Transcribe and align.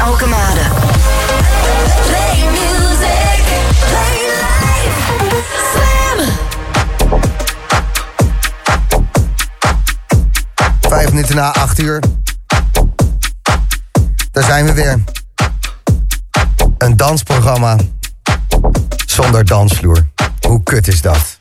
Alkemade. 0.00 0.60
Play 2.06 2.44
music, 2.50 3.44
play 3.88 4.18
life. 4.40 5.00
Slam. 5.72 6.28
Vijf 10.80 11.08
minuten 11.08 11.36
na 11.36 11.52
acht 11.52 11.78
uur. 11.78 12.02
Daar 14.32 14.44
zijn 14.44 14.64
we 14.64 14.72
weer. 14.72 15.04
Een 16.78 16.96
dansprogramma 16.96 17.76
zonder 19.06 19.44
dansvloer. 19.44 20.06
Hoe 20.40 20.62
kut 20.62 20.88
is 20.88 21.00
dat? 21.00 21.38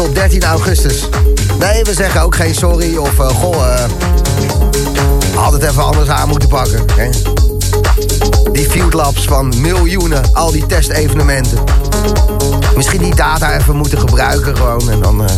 Tot 0.00 0.14
13 0.14 0.44
augustus. 0.44 1.08
Nee, 1.58 1.84
we 1.84 1.94
zeggen 1.94 2.20
ook 2.20 2.34
geen 2.34 2.54
sorry 2.54 2.96
of 2.96 3.18
uh, 3.18 3.28
goh, 3.28 3.54
uh, 3.54 3.84
had 5.34 5.52
het 5.52 5.62
even 5.62 5.84
anders 5.84 6.08
aan 6.08 6.28
moeten 6.28 6.48
pakken. 6.48 6.84
Die 8.52 8.70
field 8.70 8.92
labs 8.92 9.24
van 9.24 9.52
miljoenen, 9.60 10.34
al 10.34 10.50
die 10.50 10.66
testevenementen. 10.66 11.58
Misschien 12.76 13.02
die 13.02 13.14
data 13.14 13.56
even 13.56 13.76
moeten 13.76 13.98
gebruiken 13.98 14.56
gewoon 14.56 14.90
en 14.90 15.00
dan 15.00 15.22
uh, 15.22 15.28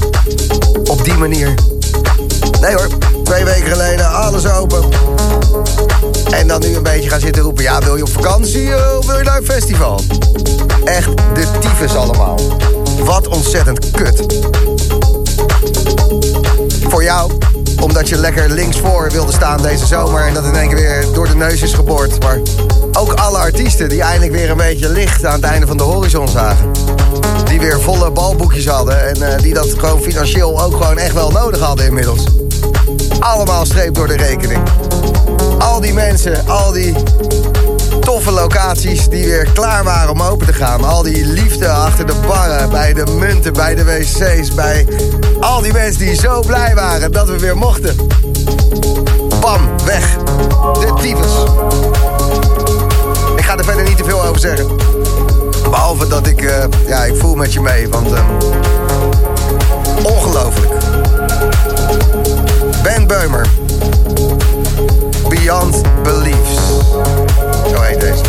op 0.85 1.05
die 1.05 1.15
manier. 1.15 1.55
Nee 2.61 2.75
hoor, 2.75 2.89
twee 3.25 3.45
weken 3.45 3.71
geleden 3.73 4.13
alles 4.13 4.47
open. 4.47 4.83
En 6.31 6.49
dan 6.49 6.61
nu 6.61 6.77
een 6.77 6.83
beetje 6.83 7.11
gaan 7.11 7.21
zitten 7.21 7.43
roepen... 7.43 7.63
ja, 7.63 7.79
wil 7.81 7.97
je 7.97 8.03
op 8.03 8.13
vakantie 8.13 8.75
eh, 8.75 8.99
of 8.99 9.07
wil 9.07 9.19
je 9.19 9.25
naar 9.25 9.37
een 9.37 9.45
festival? 9.45 10.01
Echt 10.85 11.17
de 11.35 11.47
tyfus 11.61 11.95
allemaal. 11.95 12.39
Wat 13.05 13.29
ontzettend 13.29 13.91
kut. 13.91 14.45
Voor 16.89 17.03
jou, 17.03 17.33
omdat 17.81 18.09
je 18.09 18.17
lekker 18.17 18.51
linksvoor 18.51 19.11
wilde 19.11 19.33
staan 19.33 19.63
deze 19.63 19.87
zomer... 19.87 20.27
en 20.27 20.35
dat 20.35 20.45
in 20.45 20.55
één 20.55 20.69
keer 20.69 20.77
weer 20.77 21.07
door 21.15 21.27
de 21.27 21.35
neus 21.35 21.63
is 21.63 21.75
geboord. 21.75 22.23
Maar 22.23 22.41
ook 22.93 23.13
alle 23.13 23.39
artiesten 23.39 23.89
die 23.89 24.03
eindelijk 24.03 24.33
weer 24.33 24.51
een 24.51 24.57
beetje 24.57 24.89
licht... 24.89 25.25
aan 25.25 25.33
het 25.33 25.45
einde 25.45 25.67
van 25.67 25.77
de 25.77 25.83
horizon 25.83 26.29
zagen. 26.29 26.71
Die 27.45 27.61
weer 27.61 27.81
volle 27.81 28.11
balboekjes 28.11 28.67
hadden... 28.67 29.09
en 29.09 29.19
uh, 29.19 29.39
die 29.39 29.55
dat 29.55 29.69
gewoon 29.77 30.03
financieel 30.03 30.63
ook 30.63 30.73
gewoon 30.73 30.99
echt 30.99 31.15
wel 31.15 31.31
nodig 31.31 31.61
hadden 31.61 31.87
inmiddels. 31.87 32.25
Allemaal 33.19 33.65
streep 33.65 33.95
door 33.95 34.07
de 34.07 34.17
rekening. 34.17 34.63
Al 35.59 35.81
die 35.81 35.95
mensen, 35.95 36.47
al 36.47 36.73
die 36.73 36.95
toffe 38.13 38.31
locaties 38.31 39.09
die 39.09 39.25
weer 39.25 39.49
klaar 39.53 39.85
waren 39.85 40.11
om 40.11 40.23
open 40.23 40.47
te 40.47 40.53
gaan. 40.53 40.85
Al 40.85 41.03
die 41.03 41.27
liefde 41.27 41.69
achter 41.69 42.07
de 42.07 42.15
barren, 42.27 42.71
bij 42.71 42.93
de 42.93 43.07
munten, 43.19 43.53
bij 43.53 43.75
de 43.75 43.85
wc's, 43.85 44.55
bij 44.55 44.87
al 45.41 45.63
die 45.63 45.73
mensen 45.73 46.01
die 46.01 46.15
zo 46.15 46.41
blij 46.41 46.75
waren 46.75 47.13
dat 47.13 47.29
we 47.29 47.39
weer 47.39 47.57
mochten. 47.57 47.97
Bam, 49.41 49.71
weg. 49.85 50.17
De 50.73 50.93
tyfus. 51.01 51.33
Ik 53.37 53.45
ga 53.45 53.57
er 53.57 53.65
verder 53.65 53.85
niet 53.85 53.97
te 53.97 54.05
veel 54.05 54.23
over 54.23 54.41
zeggen. 54.41 54.67
Behalve 55.71 56.09
dat 56.09 56.27
ik, 56.27 56.43
uh, 56.43 56.65
ja, 56.87 57.05
ik 57.05 57.17
voel 57.17 57.35
met 57.35 57.53
je 57.53 57.61
mee, 57.61 57.89
want 57.89 58.13
uh, 58.13 58.27
ongelooflijk. 60.03 60.73
Ben 62.83 63.07
Beumer. 63.07 63.47
Beyond 65.29 65.83
Beliefs. 66.03 66.57
Zo 67.71 67.81
heet 67.81 68.01
deze. 68.01 68.23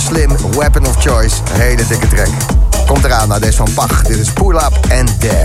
Slim, 0.00 0.36
Weapon 0.56 0.86
of 0.86 0.96
Choice. 0.98 1.36
Hele 1.52 1.86
dikke 1.88 2.08
trek. 2.08 2.28
Komt 2.86 3.04
eraan 3.04 3.28
naar 3.28 3.40
deze 3.40 3.56
van 3.56 3.68
Pach. 3.74 4.02
Dit 4.02 4.18
is 4.18 4.32
pool 4.32 4.54
Up 4.54 4.78
and 4.98 5.20
Dead. 5.20 5.35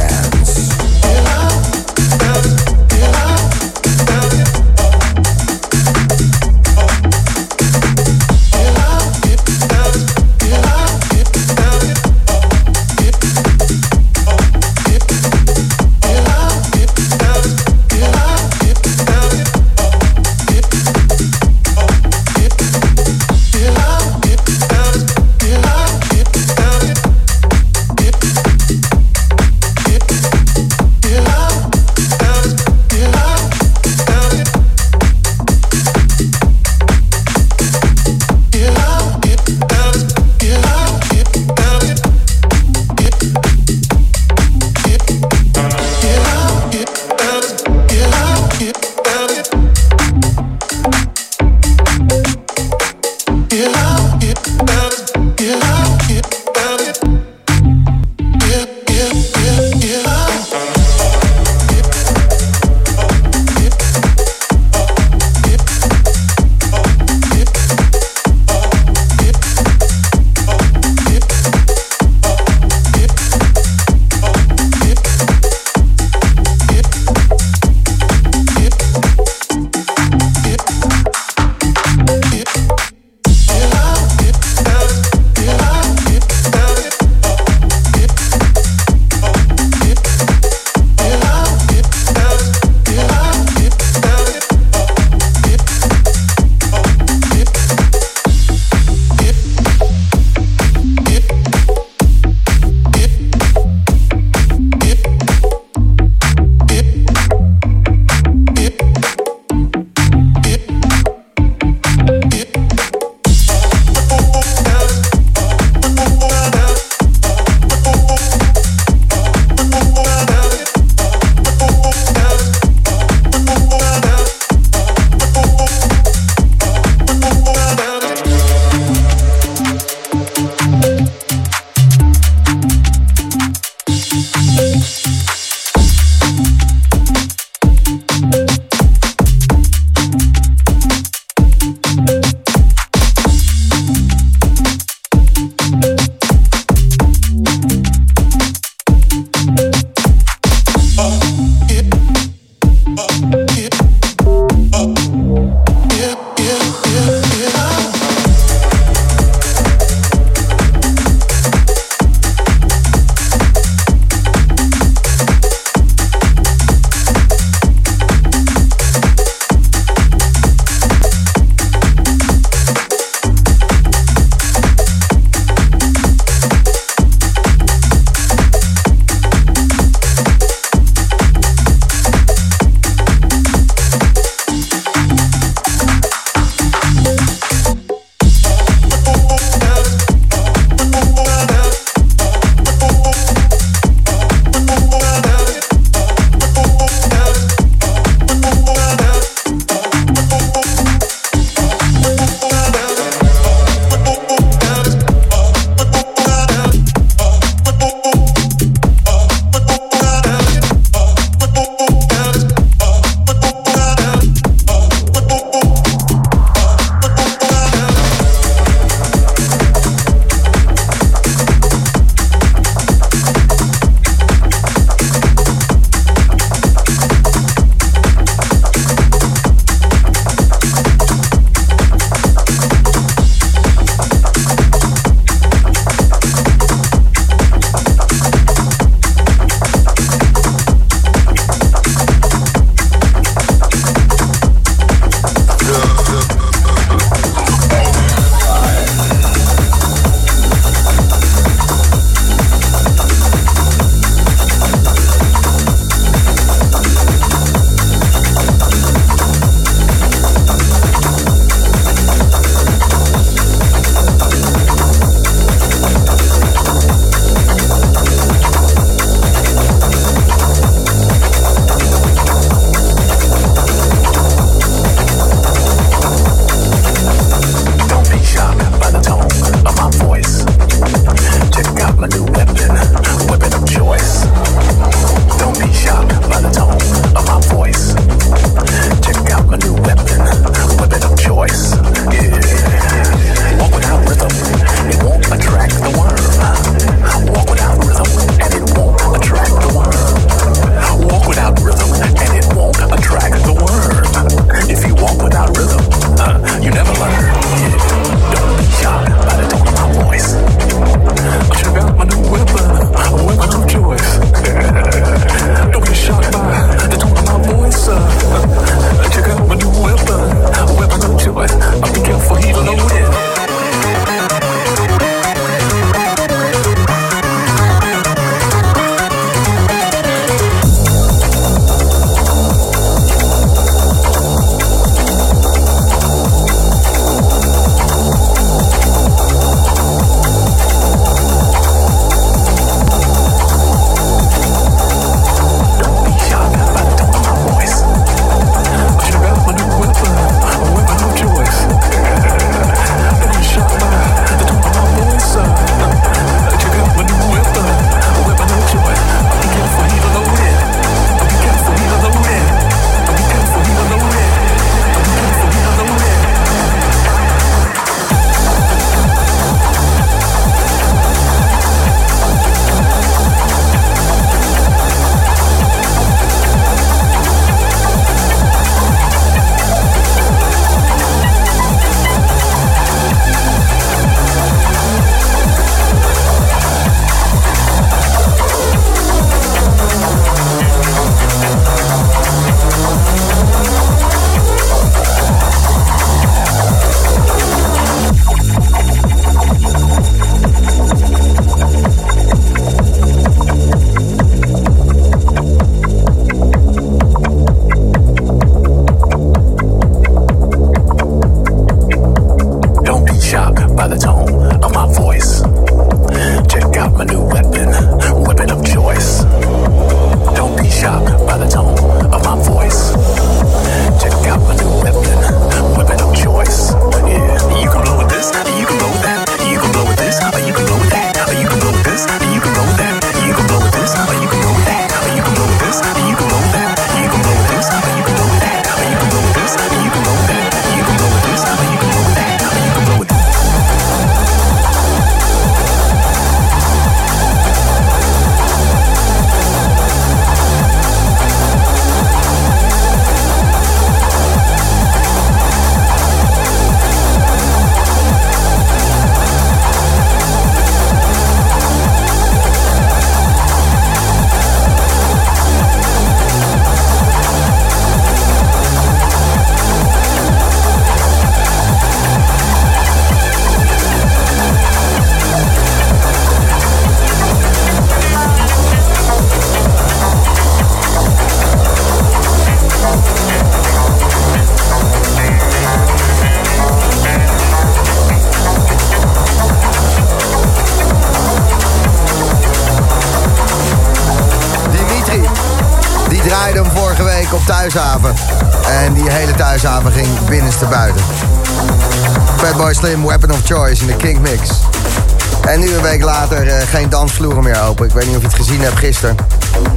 Gezien 508.51 508.65
hebt 508.65 508.79
gisteren. 508.79 509.15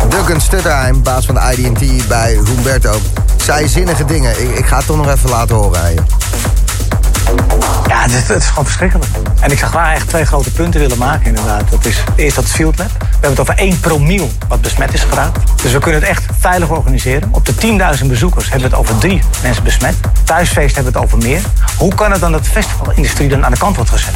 Duncan 0.09 0.41
Stutterheim, 0.41 1.03
baas 1.03 1.27
van 1.27 1.35
de 1.35 1.41
IDT 1.57 2.09
bij 2.09 2.39
Humberto, 2.45 2.95
zei 3.37 3.69
zinnige 3.69 4.05
dingen. 4.05 4.57
Ik, 4.57 4.67
ga 4.67 4.77
het 4.77 4.87
toch 4.87 4.97
nog 4.97 5.09
even 5.09 5.31
laten 5.31 5.57
horen 5.57 5.95
je. 5.95 6.01
Ja, 7.89 8.03
het 8.03 8.31
is, 8.31 8.47
gewoon 8.47 8.65
verschrikkelijk. 8.65 9.11
En 9.41 9.51
ik 9.51 9.59
zag 9.59 9.73
waar 9.73 9.83
eigenlijk 9.83 10.11
twee 10.11 10.25
grote 10.25 10.51
punten 10.51 10.81
willen 10.81 10.99
maken 10.99 11.27
inderdaad. 11.27 11.71
Dat 11.71 11.85
is 11.85 12.05
eerst 12.17 12.37
dat 12.37 12.45
field. 12.45 12.77
We 12.77 12.85
hebben 13.11 13.31
het 13.31 13.41
over 13.41 13.55
1 13.55 13.81
promiel 13.81 14.31
wat 14.49 14.61
besmet 14.61 14.95
is 14.95 15.03
geraakt. 15.03 15.63
Dus 15.63 15.73
we 15.73 15.79
kunnen 15.79 16.01
het 16.01 16.11
echt 16.11 16.25
veilig 16.39 16.69
organiseren. 16.69 17.29
Op 17.33 17.47
de 17.47 17.55
10.000 18.01 18.07
bezoekers 18.07 18.51
hebben 18.51 18.71
we 18.71 18.77
het 18.77 18.85
over 18.85 18.99
drie 18.99 19.23
mensen 19.43 19.65
besmet. 19.65 19.95
Thuisfeest 20.25 20.75
hebben 20.75 20.93
we 20.93 20.99
het 20.99 21.09
over 21.09 21.29
meer. 21.29 21.41
Hoe 21.77 21.95
kan 21.95 22.11
het 22.11 22.21
dan 22.21 22.33
dat 22.33 22.45
de 22.45 22.51
festivalindustrie 22.51 23.29
dan 23.29 23.45
aan 23.45 23.53
de 23.53 23.59
kant 23.59 23.77
wordt 23.77 23.91
gezet? 23.91 24.15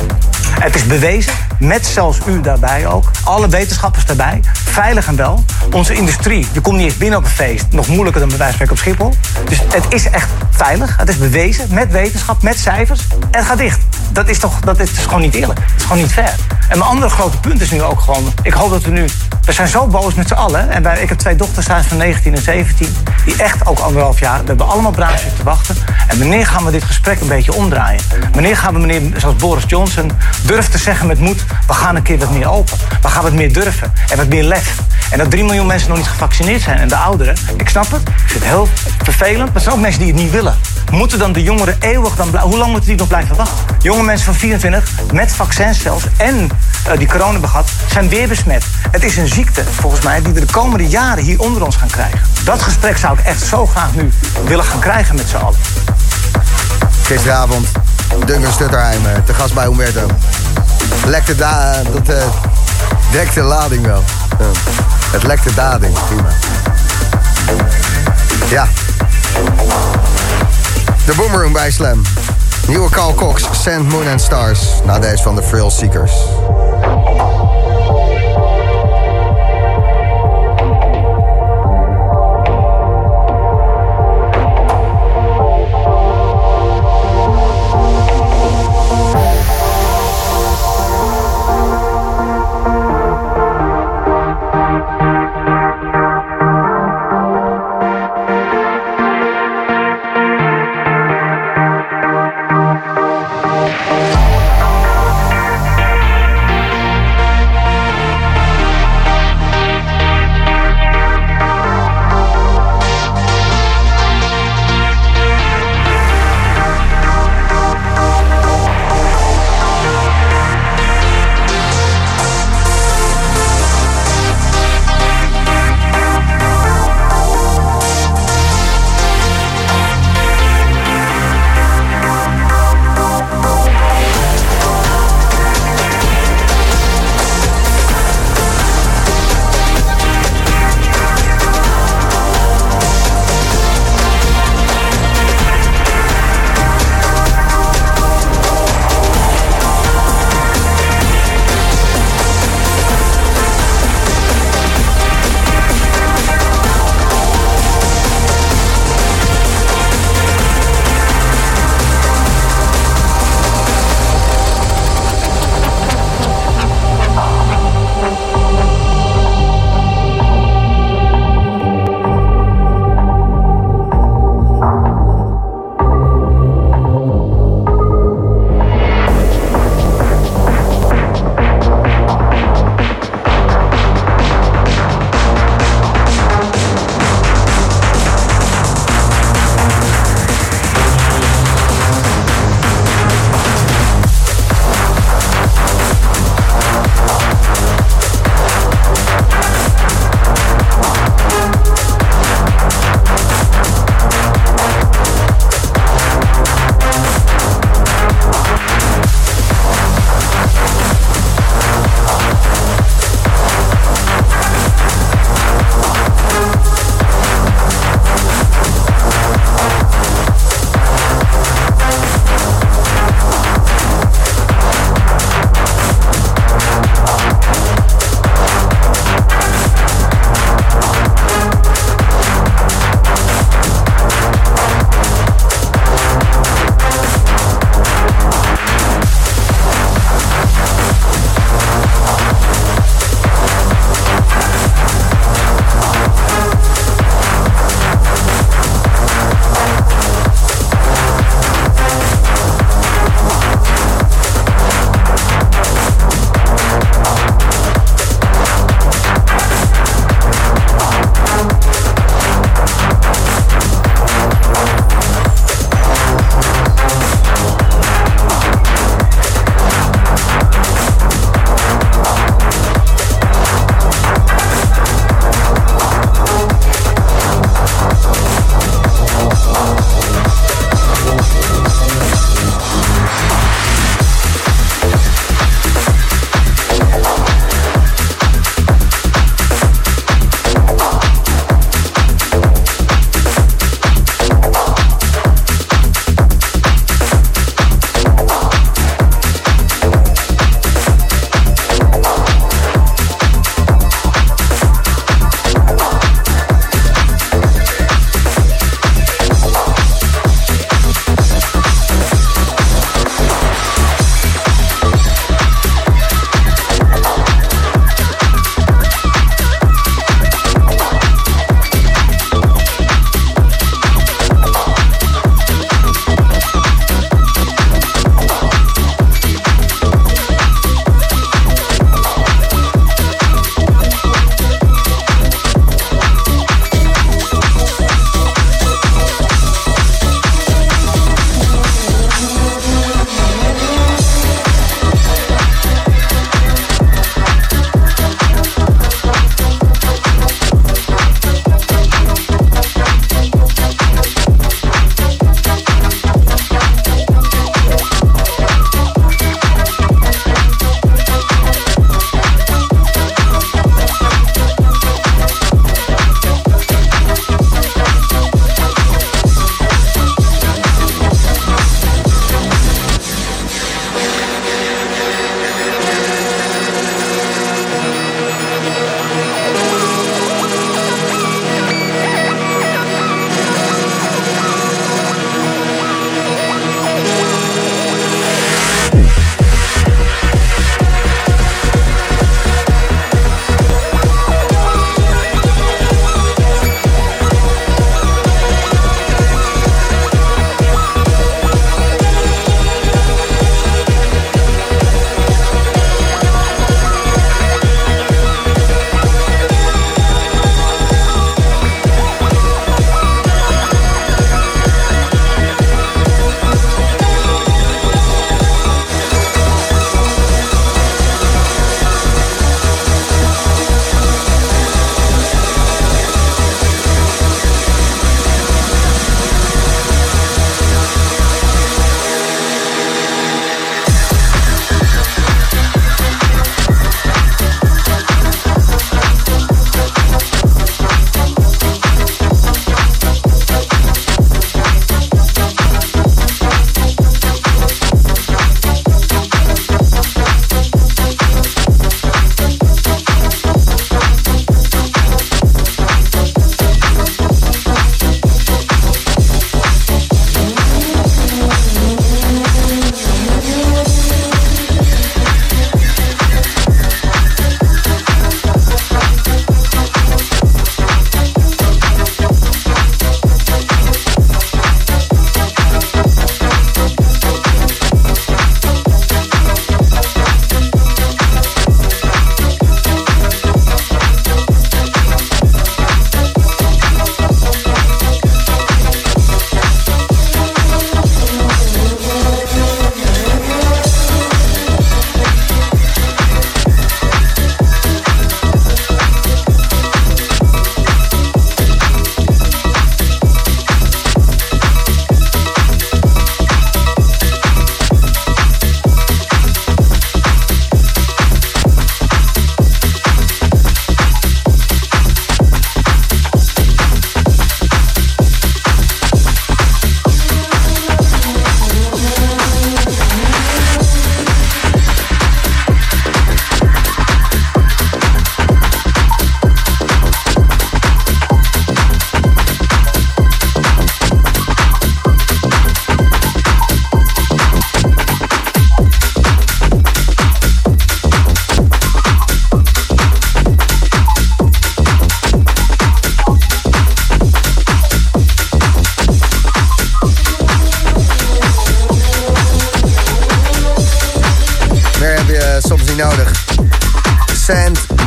Het 0.61 0.75
is 0.75 0.87
bewezen, 0.87 1.33
met 1.59 1.87
zelfs 1.87 2.19
u 2.27 2.41
daarbij 2.41 2.87
ook, 2.87 3.11
alle 3.25 3.49
wetenschappers 3.49 4.05
daarbij, 4.05 4.41
veilig 4.53 5.07
en 5.07 5.17
wel. 5.17 5.45
Onze 5.73 5.95
industrie, 5.95 6.47
je 6.53 6.61
komt 6.61 6.77
niet 6.77 6.87
eens 6.87 6.97
binnen 6.97 7.19
op 7.19 7.25
een 7.25 7.31
feest, 7.31 7.67
nog 7.71 7.89
moeilijker 7.89 8.21
dan 8.21 8.29
bij 8.29 8.39
wijze 8.39 8.57
van 8.57 8.71
op 8.71 8.79
Schiphol. 8.79 9.15
Dus 9.49 9.59
het 9.69 9.85
is 9.89 10.11
echt 10.11 10.29
veilig, 10.51 10.97
het 10.97 11.09
is 11.09 11.19
bewezen, 11.19 11.67
met 11.71 11.91
wetenschap, 11.91 12.43
met 12.43 12.59
cijfers. 12.59 12.98
En 13.31 13.39
het 13.39 13.45
gaat 13.47 13.59
dicht. 13.59 13.81
Dat 14.13 14.29
is 14.29 14.39
toch 14.39 14.61
dat 14.61 14.81
is 14.81 14.91
gewoon 14.91 15.21
niet 15.21 15.35
eerlijk. 15.35 15.59
Dat 15.59 15.77
is 15.77 15.83
gewoon 15.83 15.99
niet 15.99 16.13
fair. 16.13 16.35
En 16.69 16.79
mijn 16.79 16.91
andere 16.91 17.11
grote 17.11 17.37
punt 17.37 17.61
is 17.61 17.71
nu 17.71 17.83
ook 17.83 18.01
gewoon, 18.01 18.33
ik 18.43 18.53
hoop 18.53 18.71
dat 18.71 18.83
we 18.83 18.91
nu, 18.91 19.05
we 19.45 19.53
zijn 19.53 19.69
zo 19.69 19.87
boos 19.87 20.15
met 20.15 20.29
z'n 20.29 20.35
allen. 20.35 20.71
En 20.71 20.83
wij, 20.83 21.01
ik 21.01 21.09
heb 21.09 21.19
twee 21.19 21.37
dochters 21.37 21.67
thuis 21.67 21.87
van 21.87 21.97
19 21.97 22.35
en 22.35 22.43
17, 22.43 22.97
die 23.25 23.37
echt 23.37 23.67
ook 23.67 23.79
anderhalf 23.79 24.21
jaar, 24.21 24.41
we 24.41 24.47
hebben 24.47 24.69
allemaal 24.69 24.91
braafjes 24.91 25.33
te 25.37 25.43
wachten. 25.43 25.77
En 26.09 26.19
wanneer 26.19 26.47
gaan 26.47 26.65
we 26.65 26.71
dit 26.71 26.85
gesprek 26.85 27.21
een 27.21 27.29
beetje 27.29 27.55
omdraaien? 27.55 28.01
Wanneer 28.33 28.57
gaan 28.57 28.75
we 28.75 28.81
meneer, 28.81 29.21
zoals 29.21 29.37
Boris 29.37 29.65
Johnson, 29.67 30.13
durf 30.43 30.69
te 30.69 30.79
zeggen 30.79 31.07
met 31.07 31.19
moed... 31.19 31.45
we 31.67 31.73
gaan 31.73 31.97
een 31.97 32.03
keer 32.03 32.19
wat 32.19 32.31
meer 32.31 32.49
open. 32.49 32.77
We 33.03 33.09
gaan 33.09 33.23
wat 33.23 33.33
meer 33.33 33.53
durven 33.53 33.93
en 34.11 34.17
wat 34.17 34.29
meer 34.29 34.45
lef. 34.45 34.75
En 35.11 35.19
dat 35.19 35.31
3 35.31 35.45
miljoen 35.45 35.67
mensen 35.67 35.89
nog 35.89 35.99
niet 35.99 36.09
gevaccineerd 36.09 36.63
zijn. 36.63 36.79
En 36.79 36.89
de 36.89 36.97
ouderen, 36.97 37.37
ik 37.57 37.69
snap 37.69 37.91
het, 37.91 38.09
ik 38.09 38.15
vind 38.27 38.45
het 38.45 38.53
heel 38.53 38.69
vervelend. 39.03 39.47
Maar 39.47 39.55
er 39.55 39.61
zijn 39.61 39.75
ook 39.75 39.81
mensen 39.81 40.01
die 40.01 40.13
het 40.13 40.21
niet 40.21 40.31
willen. 40.31 40.55
Moeten 40.91 41.19
dan 41.19 41.33
de 41.33 41.43
jongeren 41.43 41.77
eeuwig 41.81 42.17
dan 42.17 42.31
blijven... 42.31 42.51
Hoe 42.51 42.59
lang 42.59 42.71
moeten 42.71 42.88
die 42.89 42.97
nog 42.97 43.09
blijven 43.09 43.37
wachten? 43.37 43.77
Jonge 43.79 44.03
mensen 44.03 44.25
van 44.25 44.35
24, 44.35 44.91
met 45.13 45.33
vaccins 45.33 45.81
zelfs... 45.81 46.05
en 46.17 46.51
uh, 46.89 46.99
die 46.99 47.09
corona 47.09 47.39
gehad, 47.39 47.71
zijn 47.91 48.09
weer 48.09 48.29
besmet. 48.29 48.65
Het 48.91 49.05
is 49.05 49.17
een 49.17 49.29
ziekte, 49.29 49.65
volgens 49.65 50.03
mij, 50.05 50.23
die 50.23 50.33
we 50.33 50.41
de 50.41 50.53
komende 50.53 50.89
jaren 50.89 51.25
hier 51.25 51.41
onder 51.41 51.65
ons 51.65 51.77
gaan 51.77 51.89
krijgen. 51.89 52.21
Dat 52.45 52.63
gesprek 52.63 52.97
zou 52.97 53.19
ik 53.19 53.25
echt 53.25 53.43
zo 53.43 53.67
graag 53.67 53.95
nu 53.95 54.11
willen 54.45 54.65
gaan 54.65 54.81
krijgen 54.81 55.17
met 55.17 55.29
z'n 55.29 55.37
allen. 55.37 55.59
Gisteravond, 57.03 57.69
Duncan 58.27 58.53
Stutterheim, 58.53 59.07
eh, 59.07 59.13
te 59.25 59.35
gast 59.35 59.55
bij 59.55 59.65
Humberto. 59.65 60.07
Lekte 61.07 61.37
da 61.37 61.83
dat 61.93 62.09
uh, 62.09 62.23
dekte 63.13 63.41
lading 63.41 63.87
wel. 63.87 64.05
Het 65.11 65.23
lekte 65.23 65.55
dading, 65.55 65.99
prima. 66.07 66.29
Ja. 68.49 68.69
De 71.07 71.15
Boomroom 71.15 71.53
bij 71.53 71.71
Slam. 71.71 72.03
Nieuwe 72.69 72.91
Carl 72.91 73.15
Cox, 73.15 73.63
Sand, 73.63 73.89
Moon 73.93 74.09
and 74.09 74.21
Stars. 74.21 74.81
Na 74.85 74.99
deze 74.99 75.23
van 75.23 75.35
de 75.35 75.43
Frill 75.43 75.71
Seekers. 75.71 76.13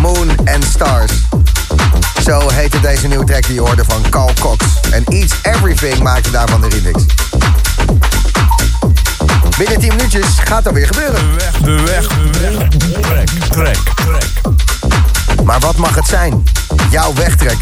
Moon 0.02 0.30
and 0.46 0.64
Stars. 0.64 1.12
Zo 2.24 2.50
heette 2.50 2.80
deze 2.80 3.08
nieuwe 3.08 3.26
track 3.26 3.46
die 3.46 3.54
je 3.54 3.60
hoorde 3.60 3.84
van 3.88 4.02
Carl 4.10 4.32
Cox. 4.40 4.66
En 4.92 5.04
Eats 5.04 5.34
Everything 5.42 6.00
maakte 6.00 6.32
daarvan 6.32 6.62
de 6.62 6.68
remix. 6.70 7.04
Binnen 9.58 9.80
10 9.80 9.96
minuutjes 9.96 10.26
gaat 10.44 10.64
dat 10.64 10.74
weer 10.74 10.88
gebeuren. 10.88 11.22
De 11.64 11.82
weg, 11.86 12.08
de 12.08 12.40
weg, 12.40 12.68
de 12.68 12.90
weg. 12.90 13.24
Trek, 13.26 13.30
trek, 13.50 13.78
trek. 13.96 14.54
Maar 15.44 15.60
wat 15.60 15.76
mag 15.76 15.96
het 15.96 16.08
zijn? 16.08 16.44
Jouw 16.90 17.14
wegtrek. 17.14 17.58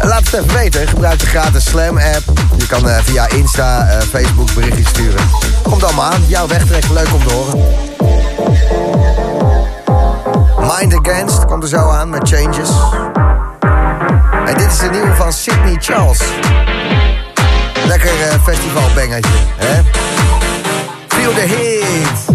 Eh, 0.00 0.08
Laat 0.08 0.24
het 0.24 0.34
even 0.34 0.54
weten. 0.54 0.88
Gebruik 0.88 1.18
de 1.20 1.26
gratis 1.26 1.64
Slam 1.64 1.98
app. 1.98 2.38
Je 2.56 2.66
kan 2.66 2.88
eh, 2.88 2.96
via 3.02 3.28
Insta, 3.28 3.88
eh, 3.88 4.00
Facebook 4.00 4.54
berichtjes 4.54 4.88
sturen. 4.88 5.20
Komt 5.62 5.84
allemaal 5.84 6.12
aan. 6.12 6.24
Jouw 6.26 6.46
wegtrek. 6.46 6.84
Leuk 6.88 7.12
om 7.12 7.26
te 7.26 7.32
horen. 7.32 7.93
Mind 10.78 10.94
Against 10.98 11.44
komt 11.44 11.62
er 11.62 11.68
zo 11.68 11.88
aan 11.88 12.10
met 12.10 12.28
Changes. 12.28 12.70
En 14.46 14.58
dit 14.58 14.72
is 14.72 14.78
de 14.78 14.88
nieuwe 14.90 15.14
van 15.14 15.32
Sydney 15.32 15.76
Charles. 15.80 16.22
Lekker 17.86 18.10
eh, 18.10 18.42
festivalbangertje, 18.42 19.32
hè? 19.56 19.82
Feel 21.08 21.32
the 21.32 21.40
heat. 21.40 22.33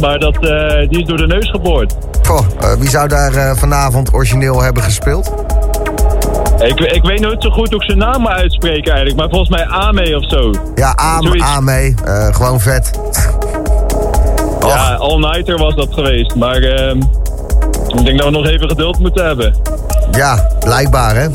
Maar 0.00 0.18
dat, 0.18 0.34
eh, 0.46 0.88
die 0.88 1.00
is 1.00 1.06
door 1.08 1.16
de 1.16 1.26
neus 1.26 1.50
geboord. 1.50 1.94
Goh, 2.26 2.46
eh, 2.60 2.72
wie 2.78 2.88
zou 2.90 3.08
daar 3.08 3.34
eh, 3.34 3.56
vanavond 3.56 4.14
origineel 4.14 4.62
hebben 4.62 4.82
gespeeld? 4.82 5.32
Ik, 6.58 6.80
ik 6.80 7.02
weet 7.02 7.20
nooit 7.20 7.42
zo 7.42 7.50
goed 7.50 7.68
hoe 7.70 7.80
ik 7.80 7.86
zijn 7.86 7.98
naam 7.98 8.20
moet 8.20 8.30
uitspreken 8.30 8.92
eigenlijk, 8.92 9.16
maar 9.16 9.28
volgens 9.28 9.50
mij 9.50 9.66
Ame 9.66 10.16
of 10.16 10.28
zo. 10.30 10.50
Ja. 10.74 10.94
Ame. 10.96 11.94
eh, 12.04 12.34
gewoon 12.34 12.60
vet. 12.60 12.90
Ja, 14.60 14.94
all-nighter 14.94 15.56
was 15.58 15.74
dat 15.74 15.88
geweest, 15.94 16.34
maar 16.34 16.56
ehm, 16.62 16.96
ik 17.98 18.04
denk 18.04 18.18
dat 18.18 18.26
we 18.26 18.30
nog 18.30 18.46
even 18.46 18.68
geduld 18.68 18.98
moeten 18.98 19.24
hebben. 19.26 19.54
Ja, 20.10 20.48
blijkbaar 20.60 21.14
hè. 21.16 21.26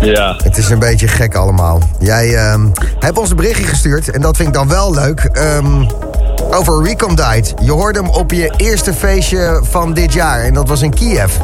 Ja, 0.00 0.36
Het 0.42 0.56
is 0.58 0.70
een 0.70 0.78
beetje 0.78 1.08
gek 1.08 1.34
allemaal. 1.34 1.80
Jij 1.98 2.34
ehm, 2.36 2.66
hebt 2.98 3.18
ons 3.18 3.30
een 3.30 3.36
berichtje 3.36 3.64
gestuurd 3.64 4.10
en 4.10 4.20
dat 4.20 4.36
vind 4.36 4.48
ik 4.48 4.54
dan 4.54 4.68
wel 4.68 4.94
leuk. 4.94 5.20
ehm, 5.32 5.84
over 6.50 6.82
Recondite. 6.82 7.54
Je 7.62 7.70
hoorde 7.70 8.00
hem 8.00 8.10
op 8.10 8.32
je 8.32 8.52
eerste 8.56 8.92
feestje 8.92 9.60
van 9.62 9.94
dit 9.94 10.12
jaar 10.12 10.40
en 10.40 10.54
dat 10.54 10.68
was 10.68 10.82
in 10.82 10.94
Kiev. 10.94 11.36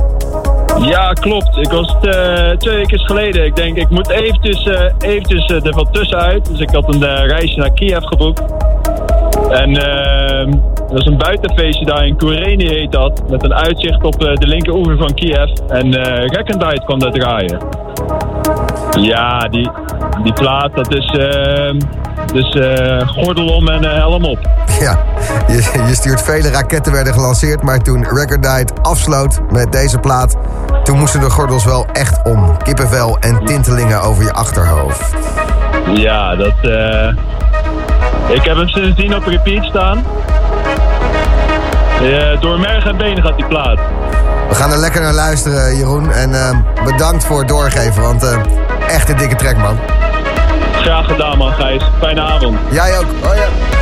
ja 0.79 1.13
klopt. 1.13 1.57
Ik 1.57 1.71
was 1.71 1.97
eh, 2.01 2.51
twee 2.51 2.77
weken 2.77 2.99
geleden. 2.99 3.45
Ik 3.45 3.57
denk, 3.57 3.77
ik 3.77 3.91
moet 3.91 4.11
eventjes, 4.11 4.67
eh, 4.67 4.93
eventjes 4.99 5.47
eh, 5.47 5.67
er 5.67 5.73
wat 5.73 5.93
tussenuit. 5.93 6.47
Dus 6.47 6.61
ik 6.61 6.71
had 6.71 6.95
een 6.95 7.27
reisje 7.27 7.59
naar 7.59 7.73
Kiev 7.73 8.03
geboekt. 8.05 8.43
En 9.51 9.77
ehm, 9.77 10.51
dat 10.75 10.93
was 10.93 11.07
een 11.07 11.19
buitenfeestje 11.19 11.85
daar 11.85 12.07
in 12.07 12.17
Koureni 12.17 12.69
heet 12.69 12.93
dat. 12.93 13.31
Met 13.31 13.45
een 13.45 13.55
uitzicht 13.55 14.05
op 14.05 14.19
de 14.21 14.47
linkeroever 14.47 14.97
van 14.97 15.15
Kiev. 15.15 15.51
En 15.69 15.95
eh 15.95 16.27
Recondite 16.27 16.83
kwam 16.85 16.99
daar 16.99 17.13
draaien. 17.13 17.59
Ja, 19.01 19.49
die, 19.49 19.71
die 20.23 20.33
plaat, 20.33 20.75
dat 20.75 20.95
is... 20.95 21.07
ehm, 21.07 21.79
dus 22.33 22.57
gordel 23.07 23.47
om 23.47 23.69
en 23.69 23.85
helm 23.85 24.25
op. 24.25 24.39
Ja, 24.81 24.99
je, 25.49 25.85
je 25.87 25.95
stuurt 25.95 26.23
vele 26.23 26.51
raketten 26.51 26.93
werden 26.93 27.13
gelanceerd, 27.13 27.63
maar 27.63 27.79
toen 27.79 28.05
Recordite 28.05 28.73
afsloot 28.83 29.41
met 29.51 29.73
deze 29.73 29.99
plaat, 29.99 30.37
toen 30.85 30.99
moesten 30.99 31.21
de 31.21 31.31
gordels 31.31 31.65
wel 31.65 31.87
echt 31.93 32.23
om. 32.25 32.57
Kippenvel 32.63 33.19
en 33.19 33.45
tintelingen 33.45 34.03
over 34.03 34.23
je 34.25 34.33
achterhoofd. 34.33 35.15
Ja, 35.95 36.37
dat... 36.37 36.55
eh 36.63 37.09
ik 38.29 38.45
heb 38.45 38.57
hem 38.57 38.69
sindsdien 38.69 39.15
op 39.17 39.27
repeat 39.27 39.65
staan. 39.65 40.05
Eh, 42.03 42.41
door 42.41 42.61
merg 42.61 42.87
en 42.87 42.97
benen 42.97 43.23
gaat 43.25 43.37
die 43.37 43.47
plaat. 43.47 43.79
We 44.49 44.55
gaan 44.55 44.73
er 44.73 44.79
lekker 44.79 45.01
naar 45.01 45.13
luisteren, 45.13 45.77
Jeroen. 45.77 46.13
En 46.13 46.35
eh, 46.35 46.85
bedankt 46.85 47.25
voor 47.25 47.39
het 47.39 47.49
doorgeven, 47.49 48.03
want 48.03 48.23
eh, 48.23 48.39
echt 48.89 49.09
een 49.09 49.17
dikke 49.17 49.37
trek, 49.37 49.57
man. 49.57 49.79
Graag 50.83 51.07
gedaan 51.07 51.39
man, 51.39 51.53
Gijs. 51.53 51.83
Fijne 52.01 52.21
avond. 52.21 52.59
Jij 52.71 52.99
ook. 52.99 53.07
Oh, 53.25 53.35
ja. 53.35 53.74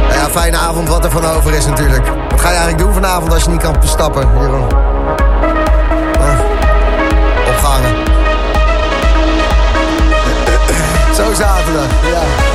Nou 0.00 0.14
ja, 0.14 0.28
fijne 0.30 0.56
avond, 0.56 0.88
wat 0.88 1.04
er 1.04 1.10
van 1.10 1.26
over 1.26 1.54
is 1.54 1.66
natuurlijk. 1.66 2.06
Wat 2.30 2.40
ga 2.40 2.48
je 2.50 2.56
eigenlijk 2.56 2.78
doen 2.78 2.92
vanavond 2.94 3.32
als 3.32 3.44
je 3.44 3.50
niet 3.50 3.62
kan 3.62 3.76
stappen, 3.84 4.28
Jeroen? 4.40 4.66
Opgehangen. 7.48 7.94
Zo 11.14 11.32
zaterdag. 11.34 11.86
Ja, 12.12 12.53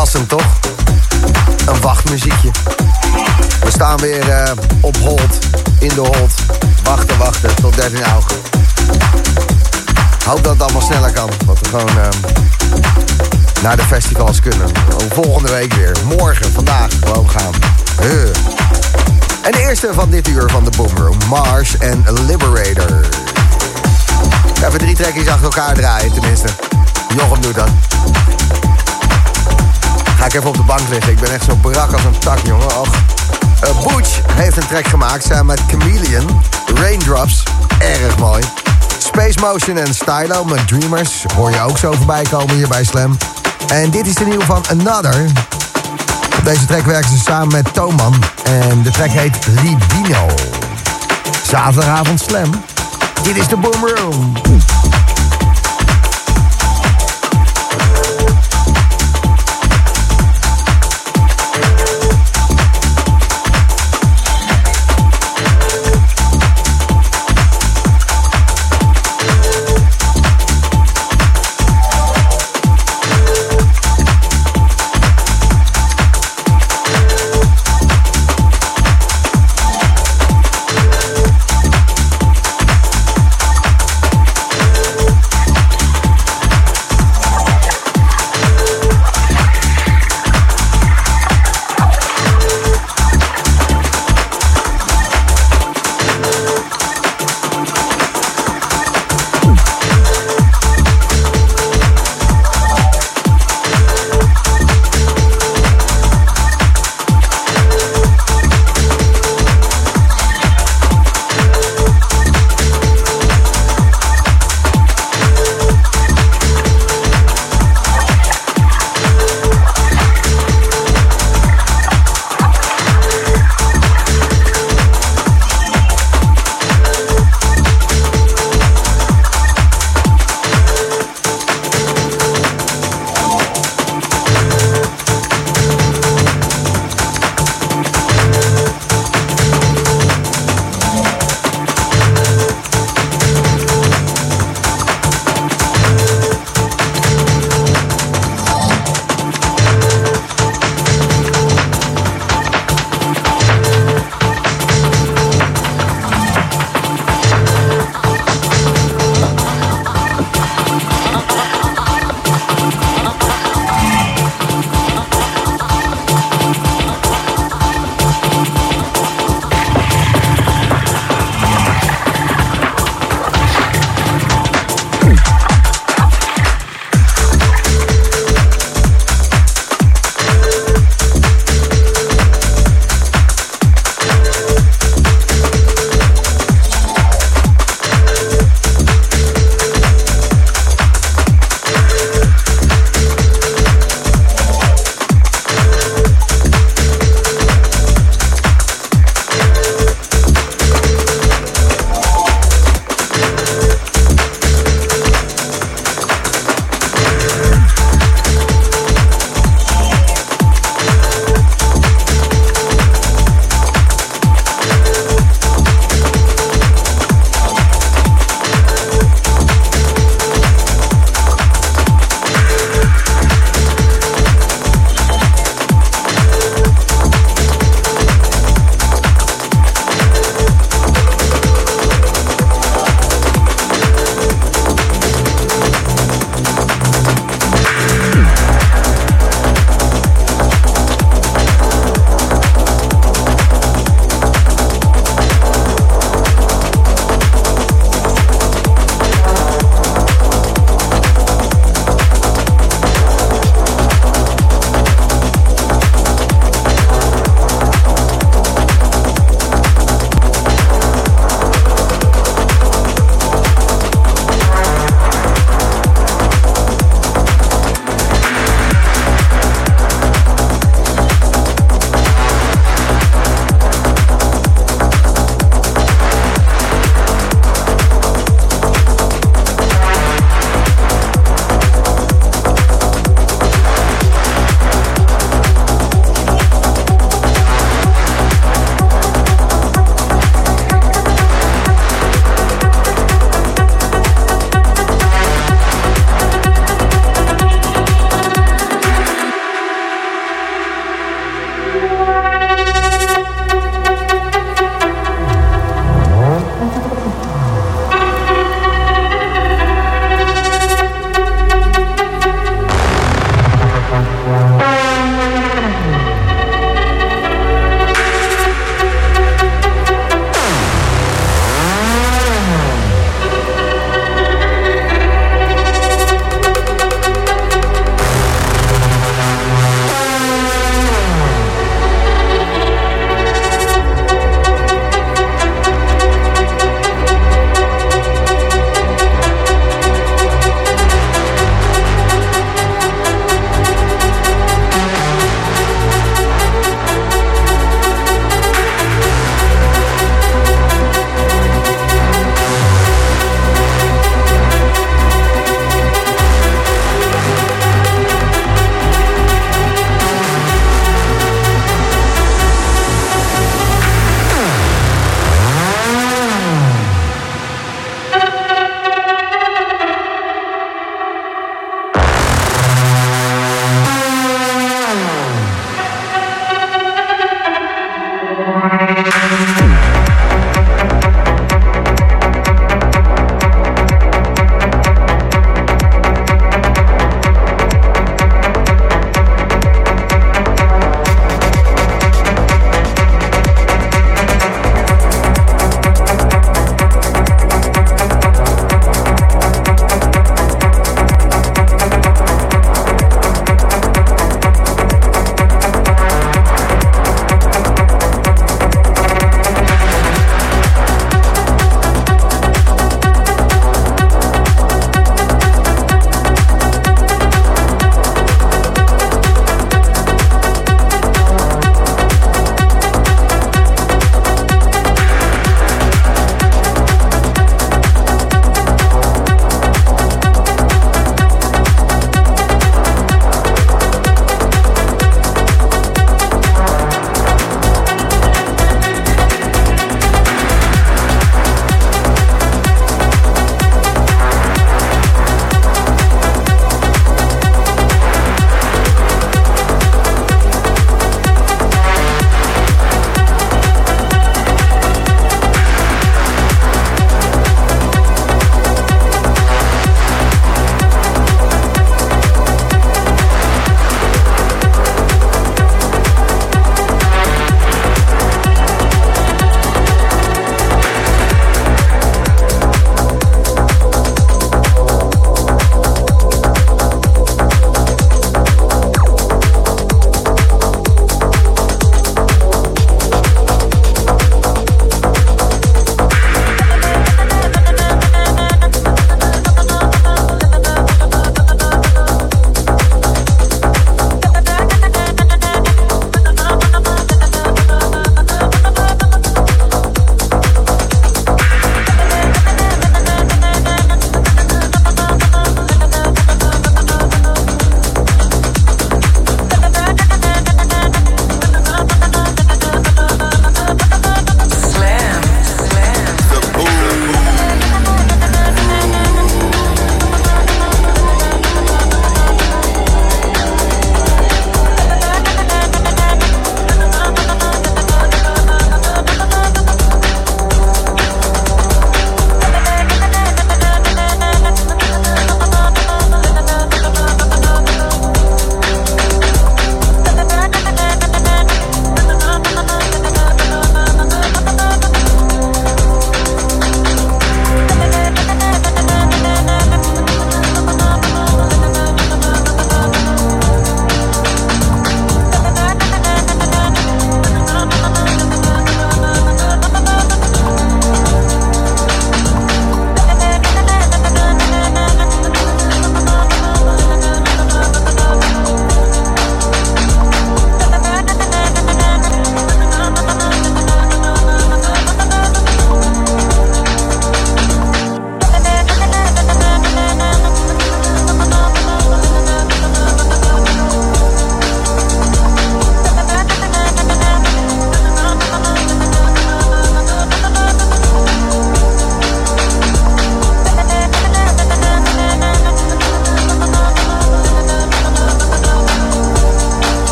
Passend 0.00 0.28
toch? 0.28 0.58
Een 1.66 1.80
wachtmuziekje. 1.80 2.50
We 3.64 3.70
staan 3.70 3.96
weer 3.96 4.28
eh, 4.28 4.52
op 4.80 4.96
hold, 4.96 5.38
in 5.78 5.88
de 5.88 6.00
hold. 6.00 6.32
Wachten, 6.82 7.18
wachten, 7.18 7.54
tot 7.54 7.76
13 7.76 8.02
augustus. 8.02 8.50
Hoop 10.24 10.44
dat 10.44 10.52
het 10.52 10.62
allemaal 10.62 10.82
sneller 10.82 11.12
kan. 11.12 11.30
Dat 11.46 11.58
we 11.60 11.68
gewoon 11.68 11.98
ehm, 11.98 12.10
naar 13.62 13.76
de 13.76 13.82
festivals 13.82 14.40
kunnen. 14.40 14.68
Volgende 15.12 15.50
week 15.50 15.74
weer. 15.74 15.96
Morgen, 16.04 16.52
vandaag 16.52 16.88
gewoon 17.04 17.30
gaan. 17.30 17.52
En 19.42 19.52
de 19.52 19.60
eerste 19.60 19.90
van 19.92 20.10
dit 20.10 20.28
uur 20.28 20.50
van 20.50 20.64
de 20.64 20.70
Boomroom. 20.76 21.18
Mars 21.28 21.76
en 21.78 22.04
Liberator. 22.26 23.08
Even 24.66 24.78
drie 24.78 24.94
trekjes 24.94 25.28
achter 25.28 25.44
elkaar 25.44 25.74
draaien, 25.74 26.12
tenminste. 26.12 26.48
Jochem 27.16 27.40
doet 27.40 27.54
dat. 27.54 27.89
Ga 30.20 30.26
ik 30.26 30.34
even 30.34 30.48
op 30.48 30.56
de 30.56 30.62
bank 30.62 30.88
liggen. 30.88 31.12
Ik 31.12 31.20
ben 31.20 31.32
echt 31.32 31.44
zo 31.44 31.54
brak 31.54 31.92
als 31.92 32.04
een 32.04 32.18
tak, 32.18 32.38
jongen. 32.44 32.78
Och. 32.78 32.88
Uh, 33.64 33.86
Butch 33.86 34.20
heeft 34.32 34.56
een 34.56 34.66
track 34.66 34.86
gemaakt 34.86 35.24
samen 35.24 35.46
met 35.46 35.60
Chameleon. 35.68 36.40
Raindrops. 36.74 37.42
Erg 37.78 38.18
mooi. 38.18 38.42
Space 38.98 39.38
Motion 39.40 39.76
en 39.76 39.94
Stylo 39.94 40.44
met 40.44 40.68
Dreamers. 40.68 41.24
Hoor 41.36 41.50
je 41.50 41.60
ook 41.60 41.78
zo 41.78 41.92
voorbij 41.92 42.22
komen 42.30 42.54
hier 42.54 42.68
bij 42.68 42.84
Slam. 42.84 43.16
En 43.68 43.90
dit 43.90 44.06
is 44.06 44.14
de 44.14 44.24
nieuwe 44.24 44.44
van 44.44 44.64
Another. 44.70 45.24
Op 46.38 46.44
deze 46.44 46.64
track 46.64 46.84
werken 46.84 47.10
ze 47.10 47.18
samen 47.18 47.52
met 47.52 47.74
Toman. 47.74 48.14
En 48.42 48.82
de 48.82 48.90
track 48.90 49.10
heet 49.10 49.46
Libino. 49.46 50.26
Zaterdagavond 51.42 52.20
Slam. 52.20 52.50
Dit 53.22 53.36
is 53.36 53.48
de 53.48 53.56
Boom 53.56 53.86
Room. 53.94 54.32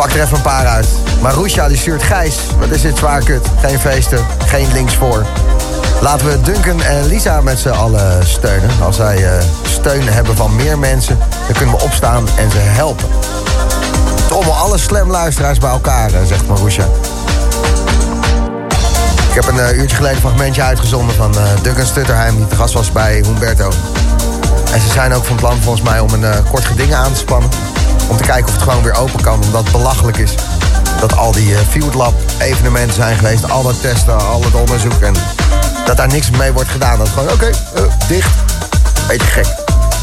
Pak 0.00 0.12
er 0.12 0.22
even 0.22 0.36
een 0.36 0.42
paar 0.42 0.66
uit. 0.66 0.88
Marusha 1.20 1.68
die 1.68 1.76
stuurt 1.76 2.02
Gijs. 2.02 2.38
Wat 2.58 2.70
is 2.70 2.82
dit 2.82 2.98
zwaar 2.98 3.22
kut. 3.22 3.46
Geen 3.60 3.78
feesten, 3.78 4.26
geen 4.46 4.72
links 4.72 4.94
voor. 4.94 5.26
Laten 6.00 6.26
we 6.26 6.40
Duncan 6.40 6.82
en 6.82 7.06
Lisa 7.06 7.40
met 7.40 7.58
z'n 7.58 7.68
allen 7.68 8.26
steunen. 8.26 8.70
Als 8.82 8.96
zij 8.96 9.24
eh, 9.24 9.44
steun 9.62 10.08
hebben 10.08 10.36
van 10.36 10.56
meer 10.56 10.78
mensen, 10.78 11.18
dan 11.18 11.56
kunnen 11.56 11.74
we 11.74 11.82
opstaan 11.82 12.28
en 12.36 12.50
ze 12.50 12.58
helpen. 12.58 13.08
Trommel 14.28 14.54
alle 14.54 14.78
slam-luisteraars 14.78 15.58
bij 15.58 15.70
elkaar, 15.70 16.12
eh, 16.12 16.20
zegt 16.26 16.46
Marusha. 16.46 16.84
Ik 19.28 19.34
heb 19.34 19.46
een 19.46 19.60
eh, 19.60 19.78
uurtje 19.78 19.96
geleden 19.96 20.16
een 20.16 20.22
fragmentje 20.22 20.62
uitgezonden 20.62 21.14
van 21.14 21.34
Duncan 21.62 21.86
Stutterheim... 21.86 22.36
die 22.36 22.46
te 22.46 22.56
gast 22.56 22.74
was 22.74 22.92
bij 22.92 23.22
Humberto. 23.24 23.72
En 24.72 24.80
ze 24.80 24.88
zijn 24.92 25.12
ook 25.12 25.24
van 25.24 25.36
plan 25.36 25.60
volgens 25.62 25.84
mij 25.84 26.00
om 26.00 26.12
een 26.12 26.44
kort 26.50 26.64
geding 26.64 26.94
aan 26.94 27.12
te 27.12 27.18
spannen. 27.18 27.69
Om 28.10 28.16
te 28.16 28.22
kijken 28.22 28.46
of 28.46 28.52
het 28.52 28.62
gewoon 28.62 28.82
weer 28.82 28.94
open 28.94 29.22
kan, 29.22 29.42
omdat 29.44 29.62
het 29.62 29.72
belachelijk 29.72 30.16
is. 30.16 30.34
Dat 31.00 31.16
al 31.16 31.32
die 31.32 31.54
eh, 31.54 31.60
Field 31.68 31.94
Lab 31.94 32.14
evenementen 32.38 32.94
zijn 32.94 33.16
geweest, 33.16 33.50
al 33.50 33.62
dat 33.62 33.80
testen, 33.80 34.18
al 34.18 34.42
het 34.44 34.54
onderzoek... 34.54 35.00
en 35.00 35.14
dat 35.84 35.96
daar 35.96 36.08
niks 36.08 36.30
mee 36.30 36.52
wordt 36.52 36.68
gedaan. 36.68 36.98
Dat 36.98 37.08
gewoon, 37.08 37.32
oké, 37.32 37.46
eh, 37.46 37.82
dicht. 38.08 38.30
Beetje 39.08 39.26
gek. 39.26 39.46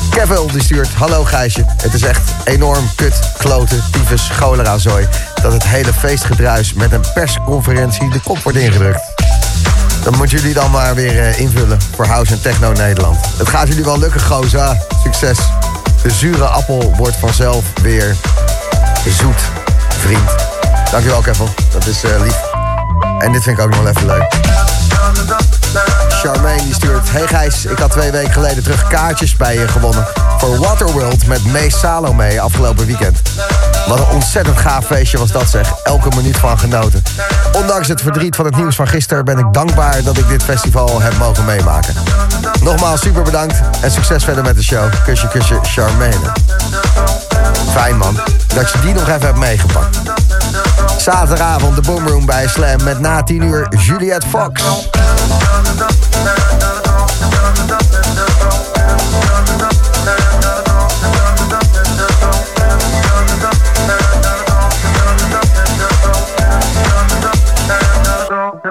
Kevin 0.09 0.47
die 0.47 0.63
stuurt, 0.63 0.93
hallo 0.93 1.23
Gijsje. 1.23 1.65
Het 1.81 1.93
is 1.93 2.01
echt 2.01 2.31
enorm 2.43 2.89
kut, 2.95 3.19
kloten, 3.37 3.83
tyfus, 3.91 4.29
cholera 4.33 4.77
zooi... 4.77 5.07
dat 5.41 5.53
het 5.53 5.63
hele 5.63 5.93
feestgedruis 5.93 6.73
met 6.73 6.91
een 6.91 7.03
persconferentie 7.13 8.09
de 8.09 8.19
kop 8.19 8.43
wordt 8.43 8.57
ingedrukt. 8.57 9.01
Dan 10.03 10.17
moeten 10.17 10.37
jullie 10.37 10.53
dan 10.53 10.71
maar 10.71 10.95
weer 10.95 11.19
eh, 11.19 11.39
invullen 11.39 11.79
voor 11.95 12.05
House 12.05 12.33
en 12.33 12.41
Techno 12.41 12.71
Nederland. 12.71 13.17
Het 13.37 13.49
gaat 13.49 13.67
jullie 13.67 13.83
wel 13.83 13.99
lukken, 13.99 14.21
gozer. 14.21 14.59
Ah, 14.59 14.79
Succes. 15.03 15.37
De 16.07 16.13
zure 16.13 16.45
appel 16.45 16.93
wordt 16.95 17.15
vanzelf 17.15 17.63
weer 17.81 18.15
zoet, 19.07 19.41
vriend. 19.87 20.35
Dankjewel, 20.91 21.21
Kevin. 21.21 21.47
Dat 21.71 21.85
is 21.85 22.03
eh, 22.03 22.21
lief. 22.21 22.41
En 23.19 23.31
dit 23.31 23.43
vind 23.43 23.57
ik 23.57 23.63
ook 23.63 23.69
nog 23.69 23.79
wel 23.79 23.89
even 23.89 24.05
leuk. 24.05 24.33
Charmaine 26.09 26.63
die 26.63 26.73
stuurt... 26.73 27.11
Hey 27.11 27.27
Gijs, 27.27 27.65
ik 27.65 27.77
had 27.77 27.91
twee 27.91 28.11
weken 28.11 28.31
geleden 28.31 28.63
terug 28.63 28.87
kaartjes 28.87 29.35
bij 29.35 29.57
je 29.57 29.67
gewonnen... 29.67 30.07
voor 30.37 30.57
Waterworld 30.57 31.27
met 31.27 31.45
Mees 31.45 31.79
Salome 31.79 32.41
afgelopen 32.41 32.85
weekend. 32.85 33.21
Wat 33.87 33.99
een 33.99 34.13
ontzettend 34.13 34.57
gaaf 34.57 34.85
feestje 34.85 35.17
was 35.17 35.31
dat 35.31 35.49
zeg. 35.49 35.73
Elke 35.83 36.09
minuut 36.15 36.37
van 36.37 36.59
genoten. 36.59 37.03
Ondanks 37.51 37.87
het 37.87 38.01
verdriet 38.01 38.35
van 38.35 38.45
het 38.45 38.55
nieuws 38.55 38.75
van 38.75 38.87
gisteren... 38.87 39.25
ben 39.25 39.37
ik 39.37 39.53
dankbaar 39.53 40.03
dat 40.03 40.17
ik 40.17 40.27
dit 40.27 40.43
festival 40.43 41.01
heb 41.01 41.17
mogen 41.17 41.45
meemaken. 41.45 41.93
Nogmaals 42.63 43.01
super 43.01 43.23
bedankt 43.23 43.61
en 43.81 43.91
succes 43.91 44.23
verder 44.23 44.43
met 44.43 44.55
de 44.55 44.63
show. 44.63 44.89
Kusje, 45.03 45.27
kusje, 45.27 45.59
Charmaine. 45.61 46.31
Fijn 47.71 47.97
man, 47.97 48.19
dat 48.55 48.71
je 48.71 48.79
die 48.79 48.93
nog 48.93 49.07
even 49.07 49.21
hebt 49.21 49.37
meegepakt. 49.37 49.97
Zaterdagavond 50.97 51.75
de 51.75 51.81
Boomroom 51.81 52.25
bij 52.25 52.47
Slam 52.47 52.83
met 52.83 52.99
na 52.99 53.23
10 53.23 53.41
uur 53.41 53.67
Juliette 53.69 54.27
Fox. 54.27 54.63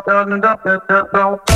da 0.07 0.25
da 0.25 0.39
da 0.39 0.81
da 0.89 1.03
da 1.13 1.47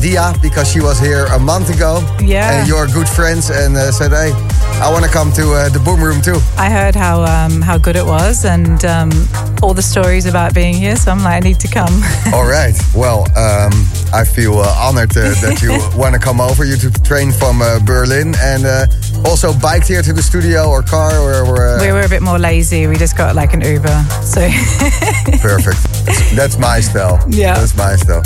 because 0.00 0.70
she 0.70 0.80
was 0.80 0.98
here 0.98 1.26
a 1.26 1.38
month 1.38 1.68
ago. 1.74 2.00
Yeah. 2.20 2.60
And 2.60 2.68
you're 2.68 2.86
good 2.86 3.08
friends 3.08 3.50
and 3.50 3.76
uh, 3.76 3.92
said, 3.92 4.10
hey, 4.10 4.32
I 4.80 4.90
want 4.90 5.04
to 5.04 5.10
come 5.10 5.32
to 5.32 5.52
uh, 5.52 5.68
the 5.68 5.78
Boom 5.78 6.02
Room 6.02 6.20
too. 6.22 6.38
I 6.56 6.70
heard 6.70 6.94
how 6.94 7.22
um, 7.24 7.60
how 7.60 7.78
good 7.78 7.96
it 7.96 8.04
was 8.04 8.44
and 8.44 8.84
um, 8.84 9.10
all 9.62 9.74
the 9.74 9.82
stories 9.82 10.26
about 10.26 10.54
being 10.54 10.74
here, 10.74 10.96
so 10.96 11.12
I'm 11.12 11.22
like, 11.22 11.34
I 11.34 11.40
need 11.40 11.60
to 11.60 11.68
come. 11.68 11.92
All 12.34 12.46
right. 12.46 12.74
Well, 12.94 13.20
um, 13.38 13.72
I 14.12 14.24
feel 14.24 14.58
uh, 14.58 14.74
honored 14.76 15.16
uh, 15.16 15.34
that 15.40 15.62
you 15.62 15.70
want 15.98 16.14
to 16.14 16.20
come 16.20 16.40
over. 16.40 16.64
You 16.64 16.76
took 16.76 16.94
the 16.94 17.04
train 17.04 17.30
from 17.30 17.62
uh, 17.62 17.78
Berlin 17.80 18.34
and 18.40 18.64
uh, 18.64 18.86
also 19.24 19.52
biked 19.52 19.88
here 19.88 20.02
to 20.02 20.12
the 20.12 20.22
studio 20.22 20.68
or 20.68 20.82
car 20.82 21.16
or... 21.18 21.46
or 21.46 21.66
uh, 21.66 21.80
we 21.80 21.92
were 21.92 22.02
a 22.02 22.08
bit 22.08 22.22
more 22.22 22.38
lazy. 22.38 22.86
We 22.86 22.96
just 22.96 23.16
got 23.16 23.36
like 23.36 23.54
an 23.54 23.60
Uber. 23.60 24.04
So 24.22 24.40
Perfect. 25.40 25.78
That's 26.34 26.58
my 26.58 26.80
style. 26.80 27.24
Yeah. 27.28 27.54
That's 27.54 27.76
my 27.76 27.96
style. 27.96 28.22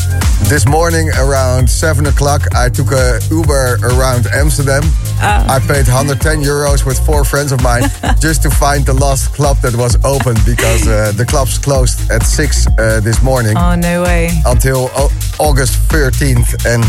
This 0.48 0.64
morning 0.68 1.10
around 1.18 1.68
7 1.68 2.06
o'clock, 2.06 2.42
I 2.54 2.68
took 2.68 2.92
a 2.92 3.18
Uber 3.30 3.78
around 3.82 4.28
Amsterdam. 4.32 4.82
Ah. 5.18 5.42
I 5.56 5.58
paid 5.58 5.88
110 5.88 6.40
euros 6.40 6.86
with 6.86 7.04
four 7.04 7.24
friends 7.24 7.50
of 7.50 7.60
mine 7.62 7.82
just 8.20 8.42
to 8.44 8.50
find 8.50 8.86
the 8.86 8.94
last 8.94 9.34
club 9.34 9.56
that 9.62 9.74
was 9.74 9.96
open 10.04 10.36
because 10.46 10.86
uh, 10.86 11.10
the 11.16 11.24
clubs 11.26 11.58
closed 11.58 12.10
at 12.12 12.22
6 12.22 12.66
uh, 12.78 13.00
this 13.00 13.22
morning 13.22 13.56
oh 13.56 13.74
no 13.74 14.02
way. 14.04 14.30
until 14.46 14.88
Au- 14.94 15.10
August 15.40 15.74
13th. 15.88 16.64
And 16.64 16.84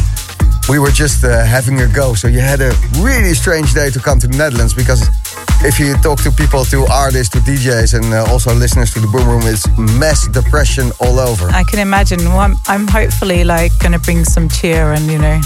we 0.69 0.77
were 0.77 0.91
just 0.91 1.23
uh, 1.23 1.43
having 1.43 1.81
a 1.81 1.88
go. 1.88 2.13
So 2.13 2.27
you 2.27 2.41
had 2.41 2.61
a 2.61 2.71
really 2.99 3.34
strange 3.34 3.73
day 3.73 3.89
to 3.89 3.99
come 3.99 4.19
to 4.19 4.27
the 4.27 4.38
Netherlands 4.38 4.75
because 4.75 5.09
if 5.68 5.80
you 5.80 5.95
talk 5.98 6.19
to 6.23 6.31
people, 6.31 6.64
to 6.65 6.85
artists, 6.91 7.30
to 7.34 7.39
DJs, 7.39 7.94
and 7.99 8.14
uh, 8.14 8.26
also 8.31 8.53
listeners 8.53 8.94
to 8.94 8.99
the 8.99 9.07
Boom 9.07 9.27
Room, 9.27 9.41
it's 9.44 9.68
mass 9.99 10.27
depression 10.27 10.91
all 10.99 11.19
over. 11.19 11.49
I 11.49 11.64
can 11.64 11.80
imagine. 11.80 12.19
Well, 12.26 12.39
I'm, 12.39 12.56
I'm 12.68 12.88
hopefully 12.88 13.44
like 13.44 13.77
going 13.80 13.91
to 13.91 13.99
bring 13.99 14.23
some 14.26 14.48
cheer 14.49 14.94
and 14.94 15.06
you 15.11 15.19
know 15.19 15.39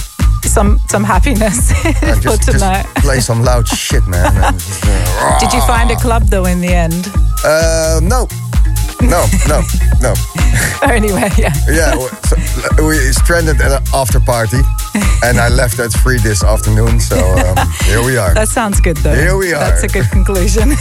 some 0.44 0.80
some 0.88 1.04
happiness 1.04 1.72
Uh, 1.86 2.16
for 2.16 2.22
just, 2.38 2.44
tonight. 2.52 2.84
just 2.94 3.06
play 3.06 3.20
some 3.20 3.44
loud 3.44 3.68
shit, 3.68 4.06
man. 4.08 4.54
just, 4.54 4.84
uh, 4.86 5.40
Did 5.40 5.54
you 5.54 5.62
find 5.62 5.90
a 5.92 5.96
club 5.96 6.24
though 6.24 6.46
in 6.46 6.62
the 6.62 6.74
end? 6.74 7.08
uh, 7.44 8.00
no. 8.04 8.28
No, 9.02 9.26
no, 9.48 9.62
no. 10.02 10.14
Anyway, 10.84 11.30
yeah. 11.38 11.54
Yeah, 11.70 11.96
we- 11.96 12.10
so, 12.28 12.88
we 12.88 12.96
stranded 13.14 13.62
at 13.62 13.72
an 13.72 13.84
after 13.94 14.20
party, 14.20 14.58
and 15.24 15.40
I 15.40 15.48
left 15.50 15.80
at 15.80 15.92
three 16.02 16.18
this 16.18 16.44
afternoon. 16.44 17.00
So 17.00 17.18
um, 17.18 17.56
here 17.86 18.04
we 18.04 18.18
are. 18.18 18.34
That 18.34 18.48
sounds 18.50 18.82
good 18.82 18.98
though. 18.98 19.14
Here 19.14 19.38
we 19.38 19.54
are. 19.54 19.60
That's 19.60 19.84
a 19.84 19.88
good 19.88 20.10
conclusion. 20.10 20.72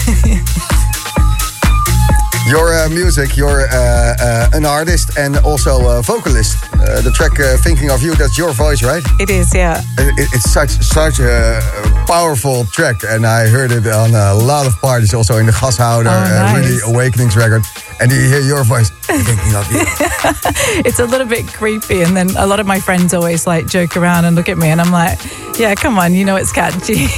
Your 2.49 2.73
uh, 2.75 2.89
music, 2.89 3.37
you're 3.37 3.69
uh, 3.69 4.17
uh, 4.19 4.51
an 4.55 4.65
artist 4.65 5.17
and 5.19 5.37
also 5.39 5.99
a 5.99 6.03
vocalist. 6.03 6.57
Uh, 6.81 7.01
the 7.03 7.11
track 7.13 7.39
uh, 7.39 7.57
"Thinking 7.63 7.91
of 7.91 8.03
You," 8.03 8.15
that's 8.15 8.37
your 8.39 8.53
voice, 8.53 8.83
right? 8.83 9.03
it 9.21 9.31
is, 9.31 9.55
yeah. 9.55 9.81
It, 9.99 10.19
it- 10.19 10.29
it's 10.33 10.51
such 10.51 10.71
such 10.81 11.21
a 11.21 11.61
powerful 12.07 12.65
track, 12.73 13.03
and 13.05 13.27
I 13.27 13.49
heard 13.49 13.71
it 13.73 13.87
on 13.87 14.11
a 14.15 14.35
lot 14.35 14.67
of 14.67 14.75
parties, 14.81 15.13
also 15.15 15.37
in 15.39 15.47
the 15.47 15.53
Gashouder, 15.53 16.07
Oh, 16.07 16.11
uh, 16.11 16.55
really 16.57 16.79
awakenings 16.85 17.37
record. 17.37 17.63
And 18.01 18.11
you 18.11 18.19
hear 18.33 18.41
your 18.41 18.65
voice, 18.65 18.91
"Thinking 19.03 19.55
of 19.55 19.67
You." 19.73 19.85
it's 20.87 20.99
a 21.01 21.07
little 21.07 21.27
bit 21.27 21.47
creepy 21.47 22.03
and 22.03 22.17
then 22.17 22.29
a 22.39 22.47
lot 22.47 22.61
of 22.61 22.67
my 22.67 22.81
friends 22.81 23.13
always 23.15 23.47
like 23.47 23.67
joke 23.67 23.97
around 23.97 24.25
and 24.25 24.35
look 24.37 24.49
at 24.49 24.57
me 24.59 24.69
and 24.69 24.81
i'm 24.81 24.93
like 24.93 25.19
yeah 25.59 25.75
come 25.75 25.99
on 25.99 26.15
you 26.15 26.25
know 26.25 26.37
it's 26.37 26.53
catchy 26.53 26.95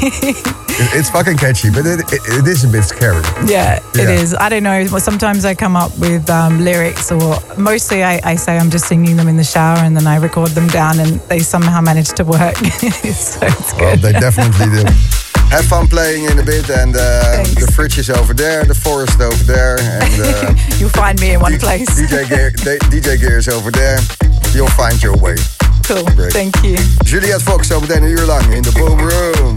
It- 0.74 0.94
it's 0.96 1.10
fucking 1.10 1.36
catchy, 1.36 1.68
but 1.70 1.84
it, 1.84 2.00
it, 2.12 2.22
it 2.38 2.46
is 2.48 2.64
a 2.64 2.68
bit 2.68 2.82
scary. 2.84 3.20
yeah, 3.46 3.76
it 3.94 4.08
Yeah. 4.08 4.10
is 4.22 4.34
i 4.34 4.48
don't 4.48 4.62
know 4.62 4.86
sometimes 4.98 5.44
i 5.44 5.54
come 5.54 5.76
up 5.76 5.92
with 5.98 6.28
um, 6.30 6.64
lyrics 6.64 7.12
or 7.12 7.36
mostly 7.58 8.02
I, 8.02 8.20
I 8.24 8.36
say 8.36 8.56
i'm 8.56 8.70
just 8.70 8.86
singing 8.88 9.16
them 9.16 9.28
in 9.28 9.36
the 9.36 9.44
shower 9.52 9.78
and 9.86 9.94
then 9.96 10.06
i 10.06 10.16
record 10.16 10.50
them 10.54 10.68
down 10.68 10.98
and 11.00 11.20
they 11.28 11.38
somehow 11.40 11.80
manage 11.80 12.08
to 12.18 12.24
work 12.24 12.56
so 13.26 13.38
it's 13.46 13.72
Well, 13.78 13.96
they 13.96 14.12
definitely 14.12 14.66
do. 14.76 14.84
Have 15.52 15.66
fun 15.66 15.86
playing 15.86 16.24
in 16.30 16.38
a 16.38 16.42
bit, 16.42 16.70
and 16.70 16.96
uh, 16.96 17.42
the 17.60 17.70
fridge 17.76 17.98
is 17.98 18.08
over 18.08 18.32
there, 18.32 18.64
the 18.64 18.74
forest 18.74 19.20
over 19.20 19.44
there, 19.44 19.76
and 19.80 20.14
uh, 20.20 20.54
you'll 20.78 20.88
find 21.02 21.20
me 21.20 21.34
in 21.34 21.40
one 21.40 21.58
place 21.58 21.88
DJ 22.00 22.26
gear, 22.28 22.50
DJ 22.90 23.20
gear 23.20 23.36
is 23.38 23.48
over 23.48 23.70
there. 23.70 23.98
You'll 24.54 24.74
find 24.80 24.96
your 25.02 25.16
way. 25.18 25.36
cool 25.86 26.04
Great. 26.16 26.32
thank 26.32 26.54
you 26.64 26.76
Juliette 27.04 27.42
Fox, 27.42 27.66
zometeen 27.68 28.02
een 28.02 28.10
uur 28.10 28.24
lang 28.26 28.46
in 28.54 28.62
de 28.62 28.72
Boom 28.72 28.98
Room. 29.00 29.54